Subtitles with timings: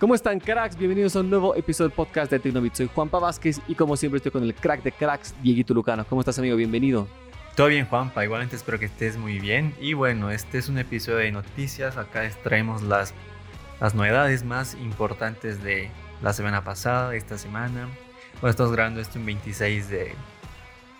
[0.00, 0.76] ¿Cómo están, cracks?
[0.76, 2.74] Bienvenidos a un nuevo episodio del podcast de Tecnobit.
[2.74, 6.04] Soy Juanpa Vázquez y como siempre estoy con el crack de cracks, Dieguito Lucano.
[6.04, 6.56] ¿Cómo estás, amigo?
[6.56, 7.06] Bienvenido.
[7.54, 8.24] Todo bien, Juanpa.
[8.24, 9.72] Igualmente espero que estés muy bien.
[9.80, 11.96] Y bueno, este es un episodio de noticias.
[11.96, 13.14] Acá extraemos las,
[13.80, 15.90] las novedades más importantes de
[16.22, 17.88] la semana pasada, esta semana.
[18.40, 20.12] Bueno, estamos grabando esto en 26 de,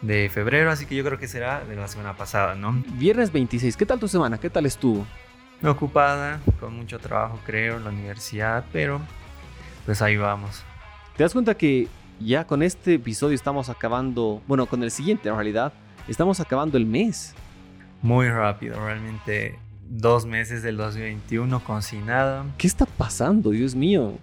[0.03, 2.85] de febrero, así que yo creo que será de la semana pasada, ¿no?
[2.93, 3.77] Viernes 26.
[3.77, 4.39] ¿Qué tal tu semana?
[4.39, 5.05] ¿Qué tal estuvo?
[5.71, 9.00] Ocupada, con mucho trabajo, creo, en la universidad, pero
[9.87, 10.63] pues ahí vamos.
[11.17, 11.89] ¿Te das cuenta que
[12.21, 15.73] ya con este episodio estamos acabando, bueno, con el siguiente en realidad,
[16.07, 17.35] estamos acabando el mes?
[18.03, 22.45] Muy rápido, realmente dos meses del 2021 con sin nada.
[22.59, 24.18] ¿Qué está pasando, Dios mío?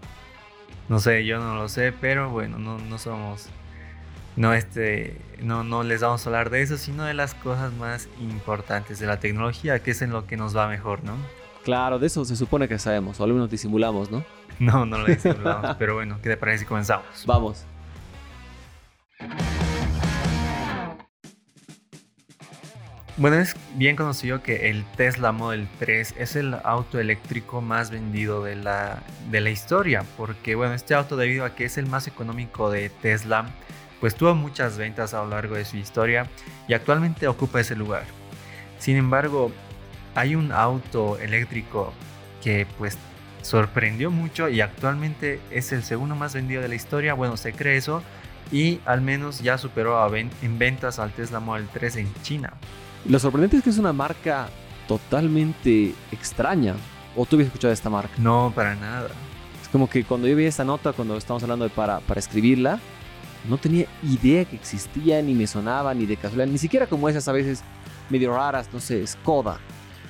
[0.90, 3.48] No sé, yo no lo sé, pero bueno, no, no somos
[4.36, 8.08] no, este, no, no les vamos a hablar de eso, sino de las cosas más
[8.20, 11.16] importantes de la tecnología, que es en lo que nos va mejor, ¿no?
[11.64, 14.24] Claro, de eso se supone que sabemos, o al menos disimulamos, ¿no?
[14.60, 17.06] No, no lo disimulamos, pero bueno, ¿qué te parece si comenzamos?
[17.26, 17.66] Vamos.
[23.18, 28.44] Bueno, es bien conocido que el Tesla Model 3 es el auto eléctrico más vendido
[28.44, 32.08] de la, de la historia, porque bueno, este auto debido a que es el más
[32.08, 33.48] económico de Tesla,
[34.02, 36.28] pues tuvo muchas ventas a lo largo de su historia
[36.68, 38.04] y actualmente ocupa ese lugar.
[38.80, 39.52] Sin embargo,
[40.16, 41.94] hay un auto eléctrico
[42.44, 42.98] que pues
[43.44, 47.78] sorprendió mucho y actualmente es el segundo más vendido de la historia, bueno, se cree
[47.78, 48.02] eso,
[48.52, 52.54] y al menos ya superó en ventas al Tesla Model 3 en China.
[53.08, 54.50] Lo sorprendente es que es una marca
[54.88, 56.76] totalmente extraña.
[57.16, 58.14] ¿O tú habías escuchado de esta marca?
[58.18, 59.10] No, para nada.
[59.62, 62.80] Es como que cuando yo vi esta nota, cuando estamos hablando de para, para escribirla,
[63.48, 67.28] no tenía idea que existía, ni me sonaba, ni de casualidad, ni siquiera como esas
[67.28, 67.64] a veces
[68.10, 69.60] medio raras, no sé, Skoda.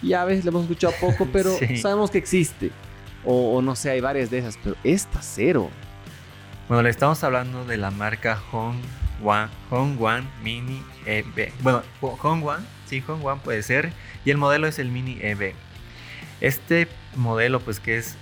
[0.01, 2.71] Y a veces le hemos escuchado poco, pero sabemos que existe.
[3.23, 5.69] O, no sé, hay varias de esas, pero esta cero.
[6.67, 11.51] Bueno, le estamos hablando de la marca Hongwan, Hongwan Mini EV.
[11.61, 13.93] Bueno, Hongwan, sí, Hongwan puede ser.
[14.25, 15.53] Y el modelo es el Mini EV.
[16.39, 18.15] Este modelo, pues que es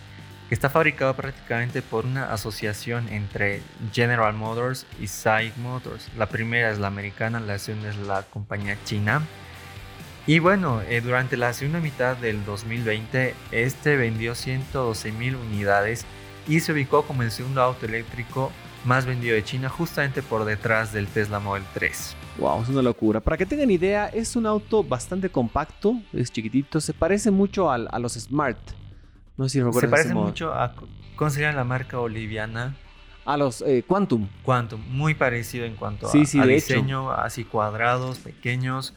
[0.56, 3.62] está fabricado prácticamente por una asociación entre
[3.94, 6.08] General Motors y SAIC Motors.
[6.18, 9.22] La primera es la americana, la segunda es la compañía china.
[10.26, 16.06] Y bueno, eh, durante la segunda mitad del 2020, este vendió 112 mil unidades
[16.48, 18.52] y se ubicó como el segundo auto eléctrico
[18.86, 22.16] más vendido de China, justamente por detrás del Tesla Model 3.
[22.38, 23.20] Wow, es una locura.
[23.20, 28.00] Para que tengan idea, es un auto bastante compacto, es chiquitito, se parece mucho a
[28.00, 28.58] los Smart
[29.40, 30.74] no sé si Se parece mucho a.
[31.16, 32.76] ¿Cómo sería la marca boliviana?
[33.26, 34.28] A los eh, Quantum.
[34.44, 38.94] Quantum, muy parecido en cuanto a, diseño, así cuadrados, pequeños.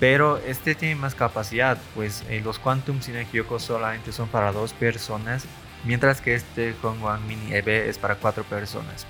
[0.00, 4.50] Pero este tiene más capacidad, pues eh, los Quantum, si no equivoco, solamente son para
[4.52, 5.44] dos personas,
[5.84, 9.06] mientras que este One Mini EV es para cuatro personas.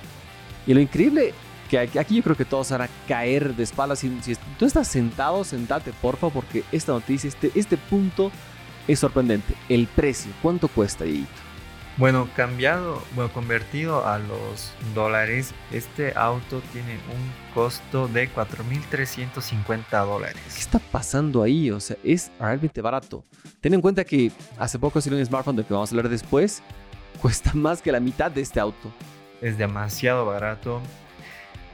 [0.66, 1.33] Y lo increíble
[1.71, 4.00] que aquí yo creo que todos van a caer de espaldas.
[4.00, 8.33] Si, si tú estás sentado, sentate, porfa, porque esta noticia, este, este punto
[8.88, 9.54] es sorprendente.
[9.69, 11.47] El precio, ¿cuánto cuesta, Dieguito?
[11.98, 20.42] Bueno, cambiado, bueno, convertido a los dólares, este auto tiene un costo de 4.350 dólares.
[20.52, 21.70] ¿Qué está pasando ahí?
[21.70, 23.24] O sea, es realmente barato.
[23.62, 26.62] Ten en cuenta que hace poco salió un smartphone del que vamos a hablar después,
[27.22, 28.92] cuesta más que la mitad de este auto.
[29.41, 30.82] Es demasiado barato.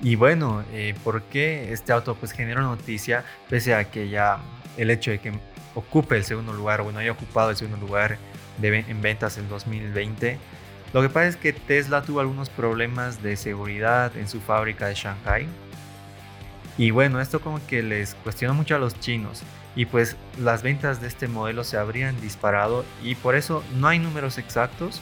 [0.01, 3.25] Y bueno, eh, ¿por qué este auto pues generó noticia?
[3.49, 4.39] Pese a que ya
[4.77, 5.33] el hecho de que
[5.75, 8.19] ocupe el segundo lugar, bueno, haya ocupado el segundo lugar
[8.59, 10.39] de, en ventas en 2020.
[10.93, 14.95] Lo que pasa es que Tesla tuvo algunos problemas de seguridad en su fábrica de
[14.95, 15.47] Shanghai.
[16.77, 19.43] Y bueno, esto como que les cuestionó mucho a los chinos.
[19.75, 23.99] Y pues las ventas de este modelo se habrían disparado y por eso no hay
[23.99, 25.01] números exactos,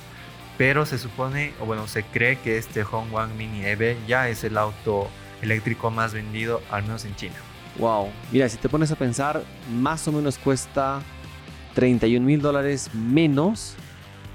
[0.59, 4.57] pero se supone, o bueno, se cree que este Hongguang Mini EV ya es el
[4.59, 5.09] auto
[5.43, 7.50] eléctrico más vendido, al menos en China.
[7.81, 8.11] Wow.
[8.31, 9.43] Mira, si te pones a pensar,
[9.73, 11.01] más o menos cuesta
[11.75, 13.75] 31 mil dólares menos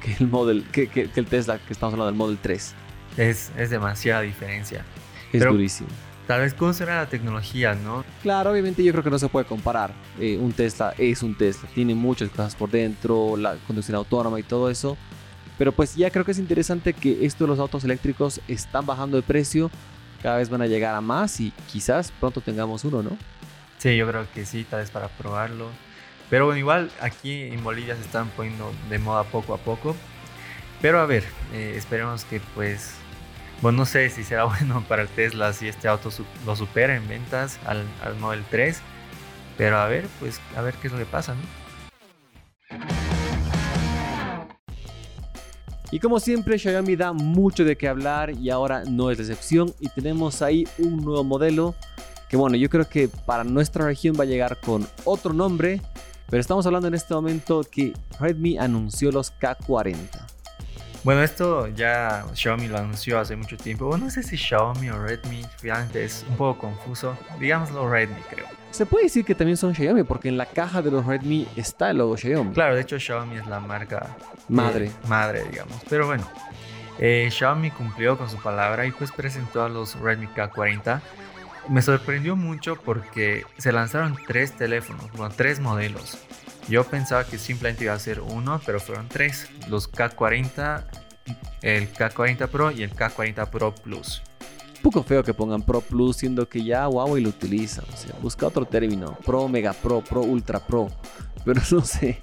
[0.02, 2.74] que el, model, que, el Tesla que estamos hablando del Model 3.
[3.18, 4.84] Es, es demasiada diferencia.
[5.32, 5.90] Es durísimo.
[6.26, 8.04] Tal vez cómo será la tecnología, ¿no?
[8.24, 9.94] Claro, obviamente yo creo que no se puede comparar.
[10.20, 14.44] Eh, un Tesla es un Tesla, tiene muchas cosas por dentro, la conducción autónoma y
[14.44, 14.98] todo eso.
[15.60, 19.18] Pero pues ya creo que es interesante que esto de los autos eléctricos están bajando
[19.18, 19.70] de precio
[20.26, 23.16] cada vez van a llegar a más y quizás pronto tengamos uno, ¿no?
[23.86, 25.70] Sí, yo creo que sí, tal vez para probarlo.
[26.32, 29.96] Pero bueno, igual aquí en Bolivia se están poniendo de moda poco a poco.
[30.82, 31.24] Pero a ver,
[31.54, 32.96] eh, esperemos que pues,
[33.62, 36.10] bueno, no sé si será bueno para el Tesla si este auto
[36.48, 38.82] lo supera en ventas al, al Model 3.
[39.56, 41.42] Pero a ver, pues a ver qué es lo que pasa, ¿no?
[45.92, 49.76] Y como siempre, Xiaomi da mucho de qué hablar y ahora no es excepción.
[49.80, 51.76] Y tenemos ahí un nuevo modelo
[52.30, 55.82] que bueno, yo creo que para nuestra región va a llegar con otro nombre.
[56.30, 60.26] Pero estamos hablando en este momento que Redmi anunció los K40.
[61.04, 63.86] Bueno, esto ya Xiaomi lo anunció hace mucho tiempo.
[63.86, 67.16] Bueno, no sé si Xiaomi o Redmi, fíjate, es un poco confuso.
[67.40, 68.48] Digámoslo Redmi, creo.
[68.72, 71.92] Se puede decir que también son Xiaomi porque en la caja de los Redmi está
[71.92, 72.56] el logo Xiaomi.
[72.56, 74.18] Claro, de hecho Xiaomi es la marca
[74.50, 74.88] madre.
[74.88, 75.78] Eh, madre, digamos.
[75.88, 76.28] Pero bueno,
[76.98, 81.02] eh, Xiaomi cumplió con su palabra y pues presentó a los Redmi K40.
[81.70, 86.18] Me sorprendió mucho porque se lanzaron tres teléfonos, bueno, tres modelos.
[86.68, 89.50] Yo pensaba que simplemente iba a ser uno, pero fueron tres.
[89.68, 90.84] Los K40,
[91.62, 94.22] el K40 Pro y el K40 Pro Plus.
[94.82, 97.84] Poco feo que pongan Pro Plus, siendo que ya Huawei lo utiliza.
[97.92, 99.18] O sea, busca otro término.
[99.26, 100.88] Pro, Mega Pro, Pro, Ultra Pro.
[101.44, 102.20] Pero no sé.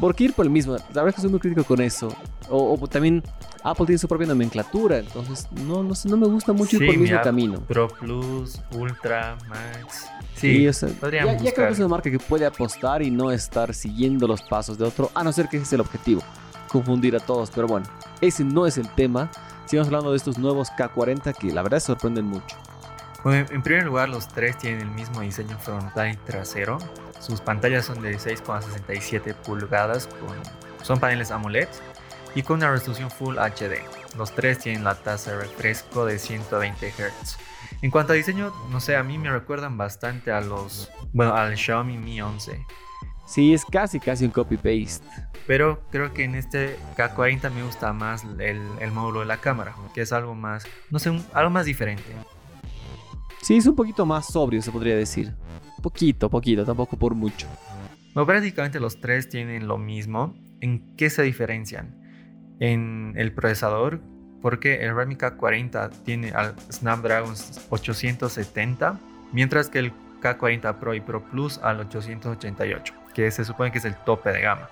[0.00, 0.74] ¿Por qué ir por el mismo?
[0.74, 2.08] La verdad es que soy muy crítico con eso.
[2.48, 3.22] O, también
[3.62, 4.98] Apple tiene su propia nomenclatura.
[4.98, 7.60] Entonces, no, no, sé, no me gusta mucho ir por el mismo camino.
[7.60, 10.06] Pro Plus, Ultra, Max.
[10.36, 13.30] Sí, o sea, ya, ya, creo que es una marca que puede apostar y no
[13.30, 16.22] estar siguiendo los pasos de otro, a no ser que ese es el objetivo,
[16.68, 17.50] confundir a todos.
[17.50, 17.86] Pero bueno,
[18.20, 19.30] ese no es el tema.
[19.66, 22.56] Sigamos hablando de estos nuevos K40 que la verdad sorprenden mucho.
[23.24, 26.78] Bueno, en primer lugar, los tres tienen el mismo diseño frontal y trasero.
[27.20, 30.36] Sus pantallas son de 6,67 pulgadas, con,
[30.84, 31.68] son paneles AMOLED
[32.34, 33.78] y con una resolución Full HD.
[34.16, 37.38] Los tres tienen la tasa de refresco de 120 Hz.
[37.82, 41.56] En cuanto a diseño, no sé, a mí me recuerdan bastante a los, bueno, al
[41.56, 42.64] Xiaomi Mi 11.
[43.26, 45.06] Sí, es casi, casi un copy-paste.
[45.46, 50.02] Pero creo que en este K40 me gusta más el, módulo de la cámara, que
[50.02, 52.04] es algo más, no sé, algo más diferente.
[53.42, 55.34] Sí, es un poquito más sobrio, se podría decir.
[55.82, 57.48] Poquito, poquito, tampoco por mucho.
[58.14, 60.36] Bueno, prácticamente los tres tienen lo mismo.
[60.60, 61.92] ¿En qué se diferencian?
[62.60, 64.00] En el procesador,
[64.40, 67.34] porque el Redmi K40 tiene al Snapdragon
[67.70, 69.00] 870,
[69.32, 69.92] mientras que el
[70.22, 74.40] K40 Pro y Pro Plus al 888, que se supone que es el tope de
[74.40, 74.68] gama.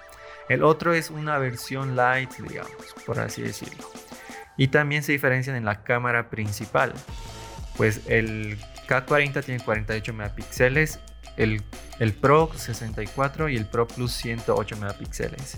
[0.48, 3.84] El otro es una versión light, digamos, por así decirlo.
[4.56, 6.92] Y también se diferencian en la cámara principal.
[7.80, 11.00] Pues el K40 tiene 48 megapíxeles,
[11.38, 11.62] el,
[11.98, 15.56] el Pro 64 y el Pro Plus 108 megapíxeles.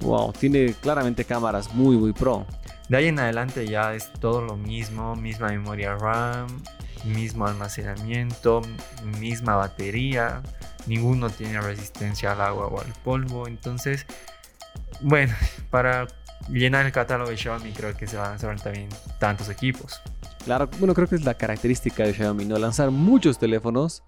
[0.00, 2.46] Wow, tiene claramente cámaras muy, muy pro.
[2.88, 6.46] De ahí en adelante ya es todo lo mismo, misma memoria RAM,
[7.04, 8.62] mismo almacenamiento,
[9.18, 10.40] misma batería,
[10.86, 14.06] ninguno tiene resistencia al agua o al polvo, entonces,
[15.02, 15.34] bueno,
[15.70, 16.06] para
[16.48, 20.00] llenar el catálogo de Xiaomi creo que se van a lanzar también tantos equipos.
[20.44, 22.58] Claro, bueno, creo que es la característica de Xiaomi, ¿no?
[22.58, 24.02] Lanzar muchos teléfonos,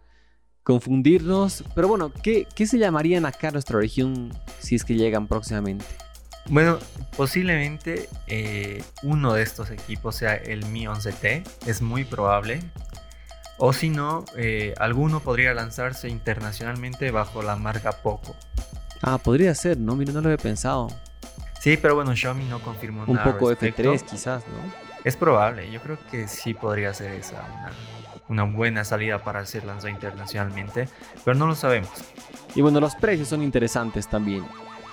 [0.62, 5.26] confundirnos, pero bueno, ¿qué, qué se llamarían acá a nuestra región si es que llegan
[5.26, 5.84] próximamente?
[6.48, 6.78] Bueno,
[7.16, 12.60] posiblemente eh, uno de estos equipos sea el Mi 11T, es muy probable.
[13.58, 18.34] O si no, eh, alguno podría lanzarse internacionalmente bajo la marca Poco.
[19.02, 19.94] Ah, podría ser, ¿no?
[19.94, 20.88] Mira, no lo había pensado.
[21.60, 23.26] Sí, pero bueno, Xiaomi no confirmó Un nada.
[23.28, 24.81] Un poco F3 quizás, ¿no?
[25.04, 27.42] Es probable, yo creo que sí podría ser esa
[28.28, 30.88] una, una buena salida para ser lanzado internacionalmente,
[31.24, 31.90] pero no lo sabemos.
[32.54, 34.44] Y bueno, los precios son interesantes también.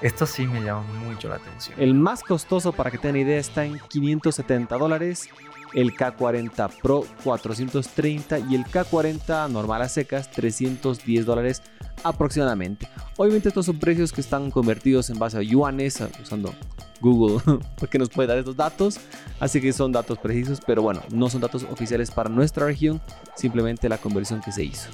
[0.01, 1.75] Esto sí me llama mucho la atención.
[1.79, 5.29] El más costoso, para que tengan idea, está en 570 dólares.
[5.73, 11.61] El K40 Pro 430 y el K40 normal a secas 310 dólares
[12.03, 12.87] aproximadamente.
[13.17, 16.53] Obviamente estos son precios que están convertidos en base a yuanes usando
[17.01, 17.41] Google
[17.77, 18.99] porque nos puede dar estos datos.
[19.39, 23.01] Así que son datos precisos, pero bueno, no son datos oficiales para nuestra región,
[23.35, 24.89] simplemente la conversión que se hizo.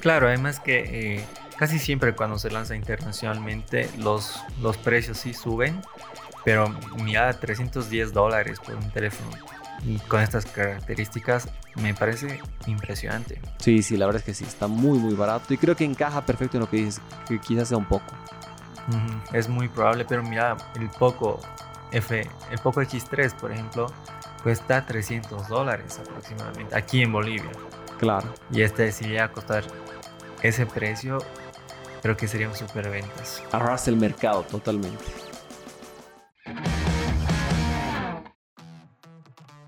[0.00, 1.24] Claro, además que eh,
[1.56, 5.80] casi siempre cuando se lanza internacionalmente los, los precios sí suben,
[6.44, 9.30] pero mira, 310 dólares por un teléfono
[10.08, 13.40] con estas características me parece impresionante.
[13.58, 16.24] Sí, sí, la verdad es que sí, está muy, muy barato y creo que encaja
[16.24, 18.14] perfecto en lo que dices, que quizás sea un poco.
[19.32, 21.40] Es muy probable, pero mira, el Poco
[21.92, 23.86] F, el Poco X3, por ejemplo,
[24.42, 27.50] cuesta 300 dólares aproximadamente aquí en Bolivia.
[27.98, 28.32] Claro.
[28.50, 29.64] Y este decidía costar
[30.42, 31.18] ese precio,
[32.02, 33.42] creo que serían super ventas.
[33.52, 35.04] Arrasa el mercado totalmente.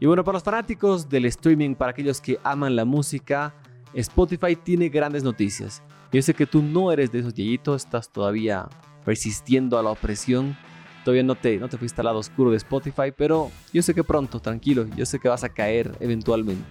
[0.02, 3.54] Y bueno, para los fanáticos del streaming, para aquellos que aman la música,
[3.94, 5.80] Spotify tiene grandes noticias.
[6.10, 8.68] Yo sé que tú no eres de esos viejitos, estás todavía
[9.04, 10.56] persistiendo a la opresión.
[11.04, 14.02] Todavía no te, no te fuiste al lado oscuro de Spotify, pero yo sé que
[14.02, 16.64] pronto, tranquilo, yo sé que vas a caer eventualmente.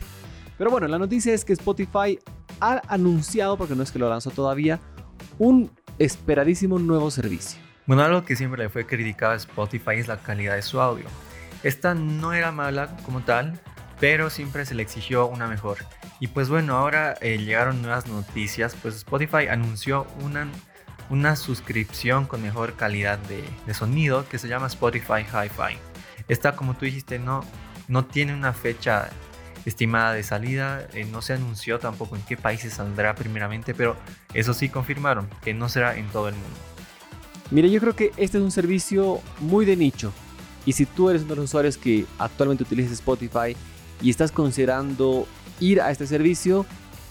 [0.58, 2.20] Pero bueno, la noticia es que Spotify
[2.60, 4.82] ha anunciado, porque no es que lo lanzó todavía,
[5.40, 7.62] un esperadísimo nuevo servicio.
[7.88, 11.06] Bueno, algo que siempre le fue criticado a Spotify es la calidad de su audio.
[11.64, 13.60] Esta no era mala como tal,
[14.00, 15.78] pero siempre se le exigió una mejor.
[16.20, 20.48] Y pues bueno, ahora eh, llegaron nuevas noticias, pues Spotify anunció una,
[21.10, 25.78] una suscripción con mejor calidad de, sonido que se llama Spotify Hi-Fi.
[26.28, 27.42] Esta, como tú dijiste, no,
[27.88, 29.10] no tiene una fecha
[29.66, 33.96] estimada de salida, eh, no se anunció tampoco en qué países saldrá primeramente, pero
[34.34, 36.58] eso sí confirmaron que no será en todo el mundo.
[37.52, 40.14] Mire, yo creo que este es un servicio muy de nicho.
[40.66, 43.56] Y si tú eres uno de los usuarios que actualmente utiliza Spotify
[44.02, 45.28] y estás considerando
[45.60, 46.66] ir a este servicio,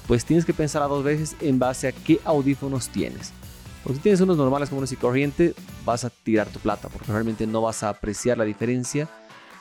[0.07, 3.33] pues tienes que pensar a dos veces en base a qué audífonos tienes.
[3.83, 5.54] Porque si tienes unos normales como unos y corriente,
[5.85, 9.09] vas a tirar tu plata porque realmente no vas a apreciar la diferencia.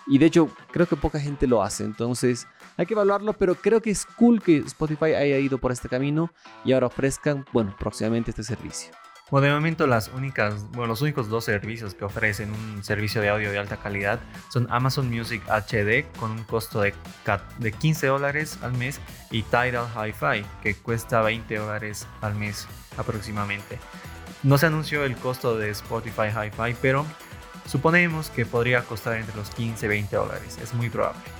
[0.07, 1.83] Y de hecho, creo que poca gente lo hace.
[1.83, 5.87] Entonces, hay que evaluarlo, pero creo que es cool que Spotify haya ido por este
[5.87, 6.31] camino
[6.65, 8.91] y ahora ofrezcan, bueno, próximamente este servicio.
[9.31, 10.09] Bueno, de momento los
[11.01, 14.19] únicos dos servicios que ofrecen un servicio de audio de alta calidad
[14.51, 16.95] son Amazon Music HD con un costo de,
[17.59, 22.67] de 15 dólares al mes y Tidal Hi-Fi que cuesta 20 dólares al mes
[22.97, 23.77] aproximadamente.
[24.41, 27.05] No se anunció el costo de Spotify Hi-Fi, pero
[27.67, 30.57] suponemos que podría costar entre los 15 y 20 dólares.
[30.61, 31.38] Es muy probable.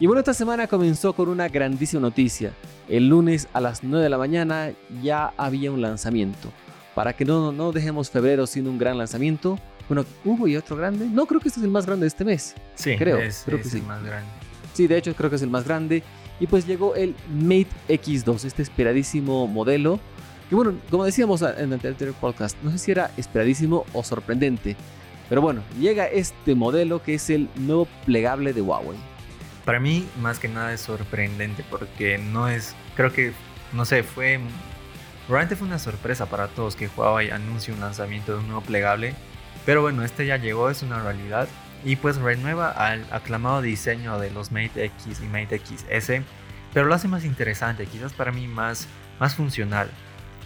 [0.00, 2.52] Y bueno, esta semana comenzó con una grandísima noticia.
[2.88, 4.70] El lunes a las 9 de la mañana
[5.02, 6.52] ya había un lanzamiento.
[6.94, 9.58] Para que no, no dejemos febrero sin un gran lanzamiento.
[9.88, 11.06] Bueno, hubo y otro grande.
[11.06, 12.54] No, creo que este es el más grande de este mes.
[12.76, 13.18] Sí, creo.
[13.18, 13.78] Es, creo que es sí.
[13.78, 14.30] el más grande.
[14.72, 16.04] Sí, de hecho creo que es el más grande.
[16.38, 19.98] Y pues llegó el Mate X2, este esperadísimo modelo.
[20.48, 24.76] Que bueno, como decíamos en el anterior podcast, no sé si era esperadísimo o sorprendente.
[25.28, 28.96] Pero bueno, llega este modelo que es el nuevo plegable de Huawei.
[29.68, 33.34] Para mí, más que nada es sorprendente porque no es, creo que,
[33.74, 34.40] no sé, fue,
[35.28, 39.14] realmente fue una sorpresa para todos que Huawei anuncie un lanzamiento de un nuevo plegable.
[39.66, 41.48] Pero bueno, este ya llegó, es una realidad
[41.84, 46.22] y pues renueva al aclamado diseño de los Mate X y Mate XS,
[46.72, 48.88] pero lo hace más interesante, quizás para mí más,
[49.20, 49.90] más funcional.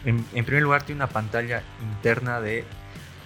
[0.05, 2.65] En, primer lugar, tiene una pantalla interna de,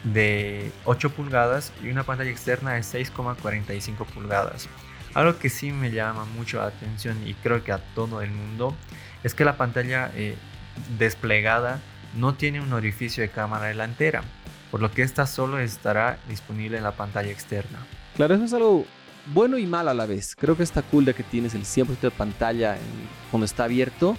[0.05, 4.69] de 8 pulgadas y una pantalla externa de 6,45 pulgadas.
[5.17, 8.75] Algo que sí me llama mucho la atención y creo que a todo el mundo
[9.25, 10.37] es que la pantalla eh,
[10.99, 11.81] desplegada
[12.17, 14.23] no tiene un orificio de cámara delantera,
[14.71, 17.79] por lo que esta solo estará disponible en la pantalla externa.
[18.15, 18.85] Claro, eso es algo
[19.33, 20.37] bueno y malo a la vez.
[20.37, 22.83] Creo que está cool de que tienes el 100% de pantalla en-
[23.31, 24.17] cuando está abierto,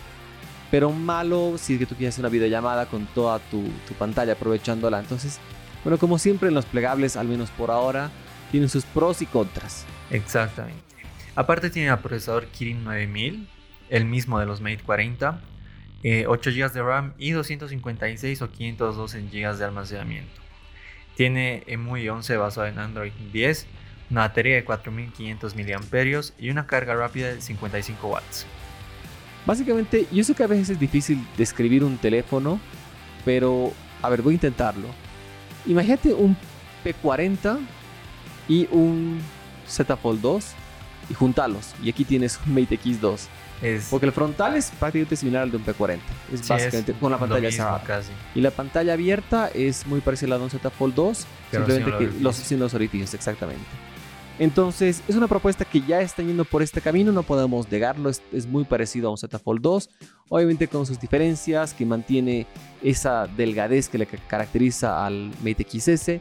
[0.72, 4.34] pero malo si es que tú quieres hacer una videollamada con toda tu, tu pantalla
[4.34, 5.00] aprovechándola.
[5.00, 5.40] Entonces,
[5.84, 8.10] bueno, como siempre en los plegables, al menos por ahora,
[8.52, 9.86] tienen sus pros y contras.
[10.10, 10.82] Exactamente.
[11.36, 13.48] Aparte tiene el procesador Kirin 9000,
[13.90, 15.40] el mismo de los Mate 40,
[16.04, 20.42] eh, 8 GB de RAM y 256 o 512 GB de almacenamiento.
[21.16, 23.68] Tiene EMUI 11 basado en Android 10,
[24.12, 28.46] una batería de 4500 mAh y una carga rápida de 55 watts.
[29.46, 32.60] Básicamente, yo sé que a veces es difícil describir un teléfono,
[33.26, 34.88] pero a ver, voy a intentarlo.
[35.66, 36.38] Imagínate un
[36.86, 37.60] P40
[38.48, 39.20] y un
[39.68, 40.46] Z Fold 2
[41.10, 41.74] y juntarlos.
[41.84, 43.20] Y aquí tienes un Mate X2.
[43.62, 45.98] Es, Porque el frontal es prácticamente similar al de un P40.
[46.32, 47.82] Es sí, básicamente es con la pantalla cerrada.
[47.84, 48.12] casi.
[48.36, 51.66] Y la pantalla abierta es muy parecida a la de un Z Fold 2, Pero
[51.66, 53.66] simplemente sin que los los, sin los orificios, exactamente.
[54.40, 58.22] Entonces, es una propuesta que ya está yendo por este camino, no podemos negarlo, es,
[58.32, 59.90] es muy parecido a un Z Fold 2,
[60.30, 62.46] obviamente con sus diferencias, que mantiene
[62.84, 66.20] esa delgadez que le ca- caracteriza al Mate XS.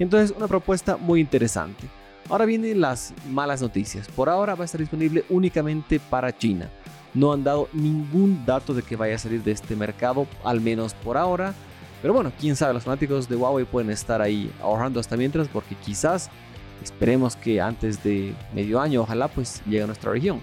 [0.00, 1.86] Entonces, una propuesta muy interesante.
[2.28, 4.08] Ahora vienen las malas noticias.
[4.08, 6.68] Por ahora va a estar disponible únicamente para China.
[7.12, 10.94] No han dado ningún dato de que vaya a salir de este mercado, al menos
[10.94, 11.54] por ahora.
[12.00, 15.74] Pero bueno, quién sabe, los fanáticos de Huawei pueden estar ahí ahorrando hasta mientras, porque
[15.74, 16.30] quizás
[16.82, 20.40] esperemos que antes de medio año, ojalá pues llegue a nuestra región.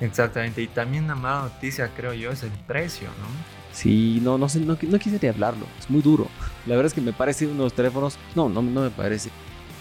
[0.00, 0.60] Exactamente.
[0.60, 3.63] Y también una mala noticia, creo yo, es el precio, ¿no?
[3.74, 6.28] Sí, no, no sé, no, no quisiera hablarlo, es muy duro.
[6.64, 9.30] La verdad es que me parece uno de los teléfonos, no, no, no me parece,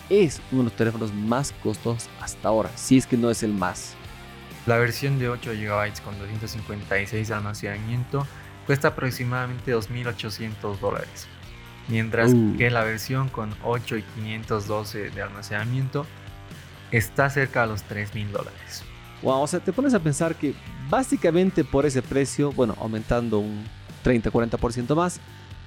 [0.10, 3.54] es uno de los teléfonos más costosos hasta ahora, si es que no es el
[3.54, 3.94] más.
[4.66, 8.26] La versión de 8 GB con 256 de almacenamiento
[8.66, 11.28] cuesta aproximadamente 2.800 dólares,
[11.88, 12.56] mientras Uh.
[12.58, 16.08] que la versión con 8 y 512 de almacenamiento
[16.92, 18.84] está cerca de los 3.000 dólares.
[19.22, 20.54] Wow, o sea, te pones a pensar que
[20.90, 23.64] básicamente por ese precio, bueno, aumentando un
[24.04, 25.20] 30-40% más,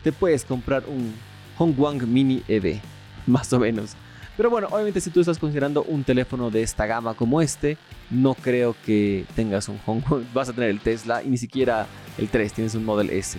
[0.02, 1.14] te puedes comprar un
[1.58, 2.80] Hongguang Mini EV,
[3.26, 3.96] más o menos.
[4.36, 7.78] Pero bueno, obviamente si tú estás considerando un teléfono de esta gama como este,
[8.10, 10.02] no creo que tengas un Home.
[10.34, 11.86] Vas a tener el Tesla y ni siquiera
[12.18, 13.38] el 3, tienes un Model S,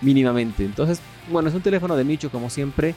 [0.00, 0.64] mínimamente.
[0.64, 1.00] Entonces,
[1.30, 2.94] bueno, es un teléfono de nicho como siempre.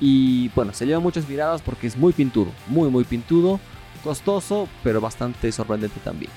[0.00, 3.60] Y bueno, se lleva muchas miradas porque es muy pintudo, muy muy pintudo,
[4.02, 6.30] costoso, pero bastante sorprendente también.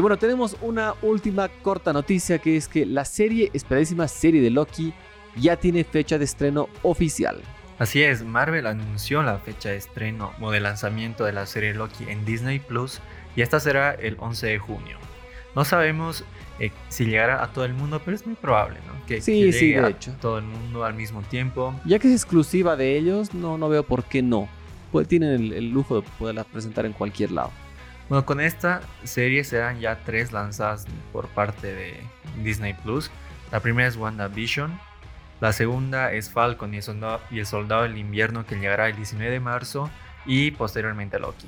[0.00, 4.48] Y bueno, tenemos una última corta noticia que es que la serie, esperadísima serie de
[4.48, 4.94] Loki,
[5.36, 7.42] ya tiene fecha de estreno oficial.
[7.78, 12.04] Así es, Marvel anunció la fecha de estreno o de lanzamiento de la serie Loki
[12.08, 13.02] en Disney Plus
[13.36, 14.96] y esta será el 11 de junio.
[15.54, 16.24] No sabemos
[16.60, 19.04] eh, si llegará a todo el mundo, pero es muy probable, ¿no?
[19.04, 20.14] Que, sí, sí, de hecho.
[20.18, 21.78] todo el mundo al mismo tiempo.
[21.84, 24.48] Ya que es exclusiva de ellos, no, no veo por qué no.
[24.92, 27.50] Pues tienen el, el lujo de poderla presentar en cualquier lado.
[28.10, 31.94] Bueno, con esta serie serán ya tres lanzadas por parte de
[32.42, 33.08] Disney Plus.
[33.52, 34.76] La primera es WandaVision,
[35.40, 38.96] la segunda es Falcon y el, soldado, y el Soldado del Invierno que llegará el
[38.96, 39.88] 19 de marzo
[40.26, 41.46] y posteriormente Loki.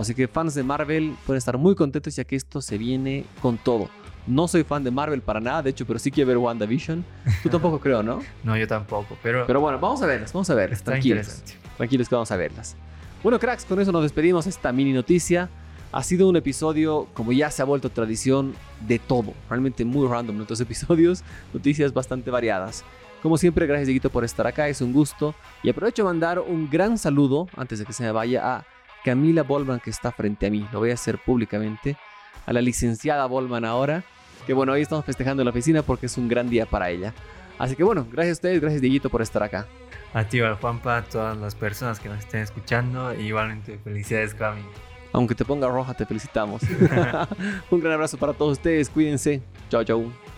[0.00, 3.56] así que fans de Marvel pueden estar muy contentos ya que esto se viene con
[3.56, 3.88] todo.
[4.26, 7.04] No soy fan de Marvel para nada, de hecho, pero sí quiero ver WandaVision.
[7.44, 8.20] Tú tampoco creo, ¿no?
[8.42, 9.46] No, yo tampoco, pero...
[9.46, 10.82] Pero bueno, vamos a verlas, vamos a verlas.
[10.82, 11.44] Tranquilos.
[11.76, 12.76] Tranquilos que vamos a verlas.
[13.22, 15.48] Bueno, cracks, con eso nos despedimos esta mini noticia.
[15.92, 18.54] Ha sido un episodio, como ya se ha vuelto tradición,
[18.86, 19.34] de todo.
[19.48, 22.84] Realmente muy random nuestros episodios, noticias bastante variadas.
[23.22, 25.34] Como siempre, gracias Dieguito por estar acá, es un gusto.
[25.62, 28.66] Y aprovecho a mandar un gran saludo, antes de que se me vaya, a
[29.04, 30.66] Camila Bolman que está frente a mí.
[30.72, 31.96] Lo voy a hacer públicamente.
[32.46, 34.04] A la licenciada Bolman ahora.
[34.46, 37.12] Que bueno, hoy estamos festejando en la oficina porque es un gran día para ella.
[37.58, 39.66] Así que bueno, gracias a ustedes, gracias Dieguito por estar acá.
[40.14, 43.14] A ti, Juanpa, a todas las personas que nos estén escuchando.
[43.14, 44.62] Y igualmente, felicidades, Cami.
[45.12, 46.62] Aunque te ponga roja, te felicitamos.
[47.70, 49.42] un gran abrazo para todos ustedes, cuídense.
[49.68, 50.29] Chao, chao.